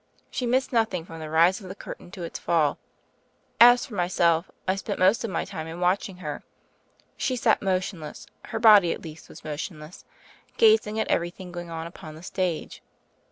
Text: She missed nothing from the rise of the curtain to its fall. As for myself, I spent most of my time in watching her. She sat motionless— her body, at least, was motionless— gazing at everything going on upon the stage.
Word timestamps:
She 0.31 0.47
missed 0.47 0.73
nothing 0.73 1.05
from 1.05 1.19
the 1.19 1.29
rise 1.29 1.61
of 1.61 1.67
the 1.69 1.75
curtain 1.75 2.09
to 2.09 2.23
its 2.23 2.39
fall. 2.39 2.79
As 3.59 3.85
for 3.85 3.93
myself, 3.93 4.49
I 4.67 4.73
spent 4.73 4.97
most 4.97 5.23
of 5.23 5.29
my 5.29 5.45
time 5.45 5.67
in 5.67 5.79
watching 5.79 6.17
her. 6.17 6.41
She 7.17 7.35
sat 7.35 7.61
motionless— 7.61 8.25
her 8.45 8.57
body, 8.57 8.91
at 8.93 9.03
least, 9.03 9.29
was 9.29 9.43
motionless— 9.43 10.03
gazing 10.57 10.99
at 10.99 11.07
everything 11.07 11.51
going 11.51 11.69
on 11.69 11.85
upon 11.85 12.15
the 12.15 12.23
stage. 12.23 12.81